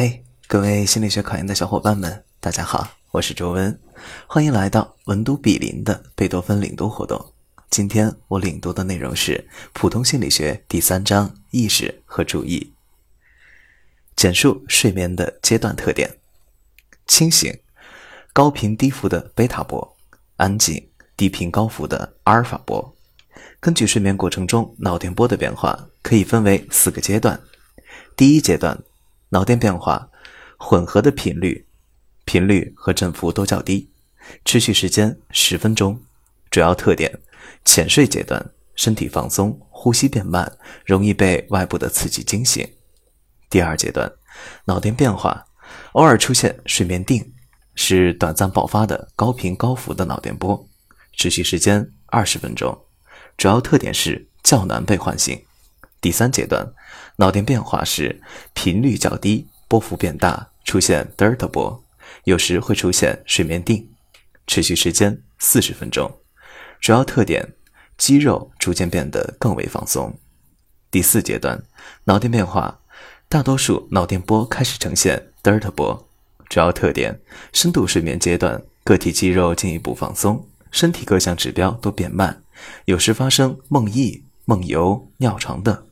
[0.00, 3.78] 嘿，各位心理学考研的小伙伴们，大家好，我是周文，
[4.26, 7.22] 欢迎来到文都比邻的贝多芬领读活动。
[7.68, 12.72] 今天我领读的内容是普通心理学第三章意识和注意，
[14.16, 16.10] 简述睡眠的阶段特点：
[17.06, 17.54] 清醒、
[18.32, 19.98] 高频低幅的贝塔波，
[20.36, 20.82] 安静、
[21.14, 22.96] 低频高幅的阿尔法波。
[23.60, 27.38] 根据睡眠过程中脑电波的变化，可以分为四个阶段。
[28.16, 28.82] 第一阶段。
[29.30, 30.10] 脑电变化
[30.58, 31.66] 混合的频率，
[32.24, 33.88] 频率和振幅都较低，
[34.44, 36.00] 持续时间十分钟。
[36.50, 37.20] 主要特点：
[37.64, 38.44] 浅睡阶段，
[38.74, 40.52] 身体放松，呼吸变慢，
[40.84, 42.68] 容易被外部的刺激惊醒。
[43.48, 44.12] 第二阶段，
[44.64, 45.46] 脑电变化
[45.92, 47.32] 偶尔出现睡眠定，
[47.76, 50.68] 是短暂爆发的高频高幅的脑电波，
[51.12, 52.76] 持续时间二十分钟。
[53.36, 55.40] 主要特点是较难被唤醒。
[56.00, 56.72] 第三阶段，
[57.16, 58.20] 脑电变化时
[58.54, 61.84] 频率较低，波幅变大，出现德尔塔波，
[62.24, 63.88] 有时会出现睡眠定，
[64.46, 66.10] 持续时间四十分钟。
[66.80, 67.54] 主要特点：
[67.98, 70.18] 肌肉逐渐变得更为放松。
[70.90, 71.62] 第四阶段，
[72.04, 72.80] 脑电变化，
[73.28, 76.08] 大多数脑电波开始呈现德尔塔波。
[76.48, 77.20] 主要特点：
[77.52, 82.42] 深度睡眠阶段，个体肌肉进一步放松，身体各项指标都变慢，
[82.86, 85.86] 有时发生梦呓、梦游、尿床等。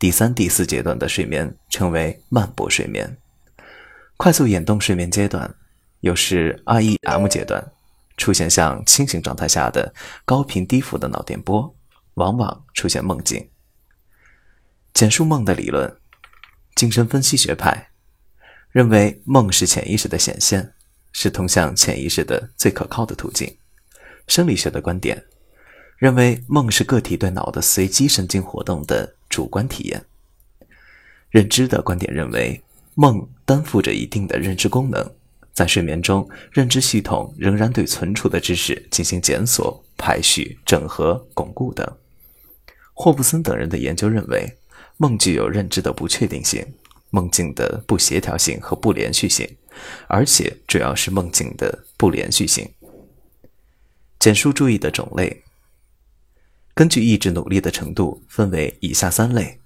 [0.00, 3.18] 第三、第四阶段的睡眠称为慢波睡眠，
[4.16, 5.54] 快速眼动睡眠阶段
[6.00, 7.62] 又是 REM 阶段，
[8.16, 9.92] 出现像清醒状态下的
[10.24, 11.76] 高频低幅的脑电波，
[12.14, 13.46] 往往出现梦境。
[14.94, 15.94] 简述梦的理论，
[16.74, 17.90] 精神分析学派
[18.70, 20.72] 认为梦是潜意识的显现，
[21.12, 23.54] 是通向潜意识的最可靠的途径。
[24.26, 25.22] 生理学的观点
[25.98, 29.16] 认为梦是个体对脑的随机神经活动的。
[29.30, 30.04] 主观体验，
[31.30, 32.60] 认知的观点认为，
[32.94, 35.10] 梦担负着一定的认知功能，
[35.54, 41.86] 在睡眠中，认知系统仍然对存储的知识进行检索、排序、整合、巩固等。
[42.92, 44.58] 霍布森等人的研究认为，
[44.98, 46.66] 梦具有认知的不确定性、
[47.10, 49.48] 梦境的不协调性和不连续性，
[50.08, 52.68] 而且主要是梦境的不连续性。
[54.18, 55.44] 简述注意的种类。
[56.74, 59.60] 根据意志努力的程度，分为以下三类：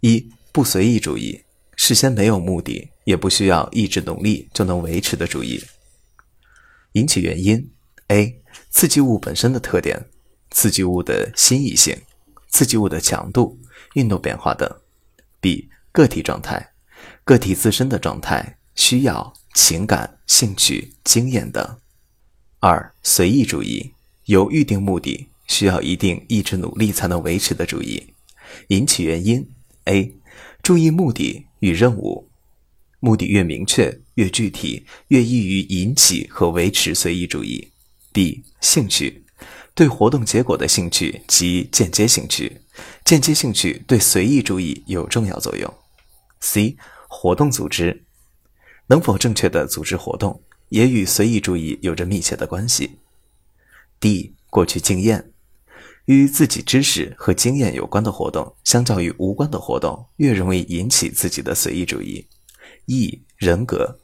[0.00, 1.42] 一、不随意主义，
[1.76, 5.62] 事先没有目的，也不需要意志努力就能维持的主义。
[6.92, 7.70] 引起原因
[8.08, 8.40] ：A.
[8.70, 10.08] 刺激物本身的特点，
[10.50, 11.94] 刺激物的新异性，
[12.48, 13.58] 刺激物的强度、
[13.94, 14.70] 运动变化等
[15.42, 15.68] ；B.
[15.92, 16.72] 个体状态，
[17.24, 21.78] 个体自身的状态、需要、情感、兴趣、经验等。
[22.60, 23.92] 二、随意主义，
[24.24, 25.28] 有预定目的。
[25.46, 28.14] 需要一定意志努力才能维持的主义，
[28.68, 29.48] 引起原因
[29.84, 30.14] ：A.
[30.62, 32.28] 注意目的与任务，
[33.00, 37.72] 目的越明确、越具体，越易于引起和维持随意主义。
[38.12, 38.44] B.
[38.60, 39.24] 兴趣，
[39.74, 42.62] 对活动结果的兴趣及间接兴趣，
[43.04, 45.72] 间接兴趣对随意主义有重要作用。
[46.40, 46.76] C.
[47.08, 48.04] 活动组织，
[48.88, 52.98] 能否正确的组织活动，也与随意主义有着密切的关系。
[54.00, 54.34] D.
[54.50, 55.32] 过去经验。
[56.06, 62.26] 与自己知识和经验有关的活动，相较于无关的活动，越容易引起自己的随意主义。
[62.86, 63.98] E 人格，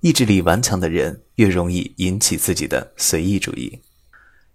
[0.00, 3.80] 意志力顽强的人越容易引起自己的随意主义。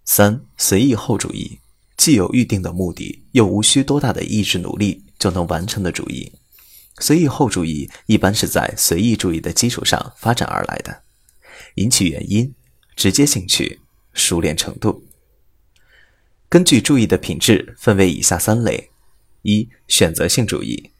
[0.04, 1.58] 三随意后主义，
[1.96, 6.30] 既有预定的目的，又无需多大的意志努力就能完成的主义。
[6.98, 11.02] 随意后主义一般是在随意主义的基础上发展而来的。
[11.76, 12.52] 引起原因：
[12.94, 13.80] 直接兴趣、
[14.12, 15.06] 熟练程度。
[16.50, 18.90] 根据注意的品质分为以下三类：
[19.42, 20.90] 一、选择性注意，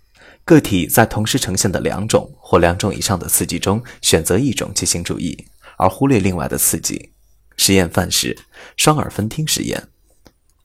[0.45, 5.47] 个体在同时呈现的两种或两种以上的刺激中选择一种进行注意，
[5.77, 7.11] 而忽略另外的刺激。
[7.57, 8.39] 实验范式：
[8.77, 9.89] 双耳分听实验。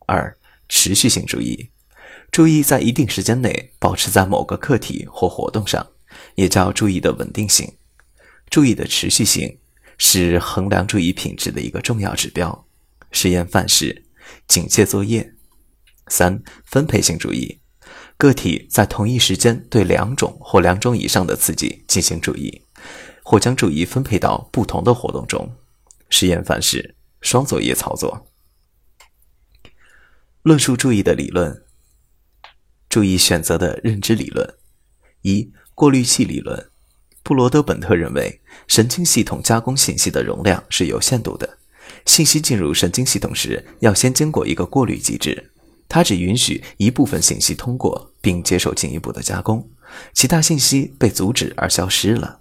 [0.06, 0.38] 二、
[0.70, 1.72] 持续性注意，
[2.32, 5.88] 注意在一定时间内保持在某个客体或活动上，
[6.36, 7.74] 也叫注意的稳定性。
[8.52, 9.58] 注意的持续性
[9.98, 12.68] 是衡量注意品质的一个重要指标。
[13.12, 14.05] 实验范式。
[14.48, 15.34] 警戒作业。
[16.08, 17.60] 三、分配性注意，
[18.18, 22.62] 个体在同一时间对两种或两种以上的刺激进行注意，
[23.24, 25.56] 或将注意分配到不同的活动中。
[26.10, 28.28] 实验范式：双作业操作。
[30.44, 31.64] 论述注意的理论。
[32.88, 34.56] 注意选择的认知理论。
[35.24, 36.70] 一、过滤器理论。
[37.24, 41.58] 布罗德本特认为，神经系统加工信息的容量是有限度的。
[42.06, 45.52] 信息进入神经系统时，要先经过一个过滤机制，
[45.88, 49.68] 它只允许一部分信息通过并接受进一步的加工，
[50.14, 52.40] 其他信息被阻止而消失了。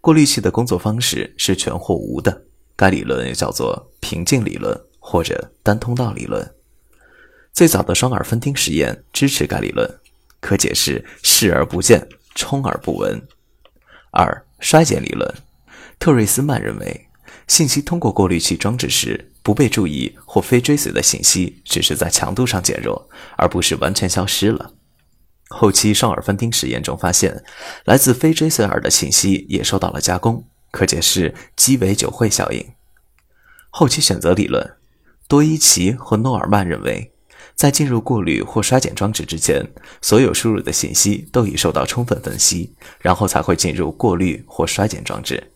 [0.00, 2.42] 过滤器的工作方式是全或无的，
[2.76, 6.54] 该理论也叫做平静理论或者单通道理论。
[7.52, 9.90] 最早的双耳分听实验支持该理论，
[10.40, 13.20] 可解释视而不见，充耳不闻。
[14.12, 15.34] 二、衰减理论，
[15.98, 17.05] 特瑞斯曼认为，
[17.46, 24.72] 信息通过过滤器装置时，不被注意或非追随的信息只是在强度上减弱，而不是完全消失了。
[25.48, 27.44] 后期双耳分听实验中发现，
[27.84, 32.66] 来自非追随耳的信息也受到了加工，可解释鸡尾酒会效应。
[33.70, 34.74] 后期选择理论，
[35.28, 37.12] 多伊奇和诺尔曼认为，
[37.54, 39.64] 在进入过滤或衰减装置之前，
[40.02, 45.52] 所有输入的信息都已受到充分分析，然后才会进入过滤或衰减装置，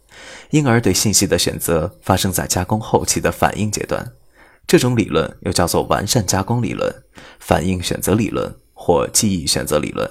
[0.50, 4.12] 因而对信息的选择发生在加工后期的反应阶段。
[4.66, 6.94] 这种理论又叫做完善加工理论、
[7.38, 8.54] 反应选择理论。
[8.82, 10.10] 或记忆选择理论，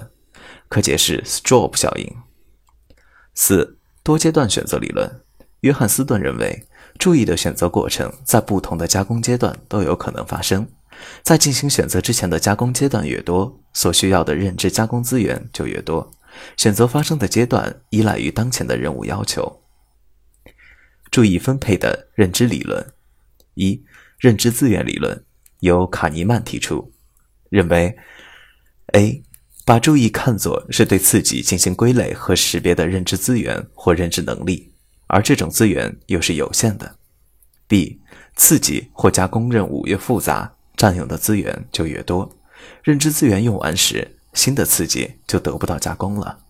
[0.68, 2.08] 可解释 Stroop 效应。
[3.34, 5.10] 四多阶段选择理论，
[5.62, 10.64] 约翰斯顿认为，注意的选择过程在不同的加工阶段都有可能发生。
[11.24, 16.08] 在进行选择之前的加工阶段越多，所需要的认知加工资源就越多。
[16.56, 19.59] 选择发生的阶段依赖于当前的任务要求。
[21.10, 22.86] 注意分配的认知理论，
[23.54, 23.82] 一
[24.18, 25.24] 认知资源理论
[25.60, 26.92] 由卡尼曼提出，
[27.48, 27.96] 认为。
[28.92, 29.22] A，
[29.64, 34.72] 把注意看作是对刺激进行归类和识别的认知资源或认知能力，
[35.06, 36.96] 而这种资源又是有限的。
[37.68, 38.00] B，
[38.34, 42.36] 刺激或加工任务越复杂，占用的资源就越多，
[42.82, 46.40] 认知资源用完时，新的刺激就得不到加工了。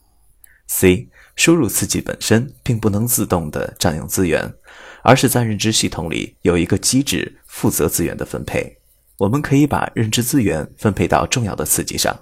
[0.72, 4.54] C，输入刺激本身并不能自动的占用资源，
[5.02, 8.78] 而是在认知系统里有一个机制负责资源的分配。
[9.18, 12.16] 我们可以把认知资源分配到重要的刺激上。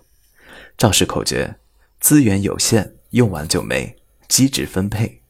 [0.78, 1.56] 赵氏口诀：
[2.00, 3.94] 资源有限，用完就没。
[4.28, 5.20] 机制分配。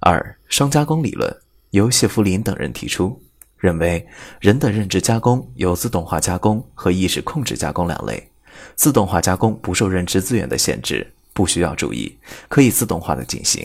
[0.00, 1.36] 二、双加工理论
[1.70, 3.22] 由谢弗林等人提出，
[3.58, 4.08] 认为
[4.40, 8.30] 人的认知加工有自动化加工和意识控制加工两类。
[8.74, 12.18] 自动化加工不受认知资源的限制，不需要注意，
[12.48, 13.64] 可以自动化的进行；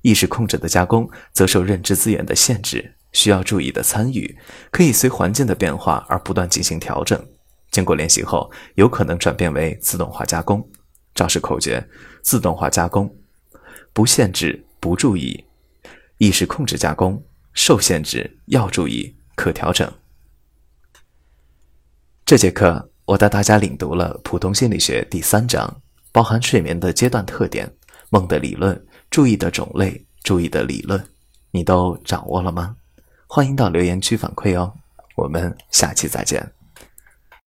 [0.00, 4.34] 意识控制的加工则受认知资源的限制，需要注意的参与，
[4.70, 7.22] 可以随环境的变化而不断进行调整。
[7.70, 10.66] 经过练习后，有可能转变为自动化加工。
[11.14, 11.86] 招式口诀：
[12.22, 13.14] 自动化加工，
[13.92, 15.44] 不限制，不注意；
[16.16, 17.22] 意识控制加工，
[17.52, 19.92] 受限制，要注意，可调整。
[22.24, 27.72] 这节课我带大家领读了普通心理学第三章，包含睡眠的阶段特点、
[28.10, 28.80] 梦的理论、
[29.10, 31.02] 注意的种类、注意的理论，
[31.50, 32.76] 你都掌握了吗？
[33.26, 34.72] 欢迎到留言区反馈哦。
[35.14, 36.59] 我们下期再见。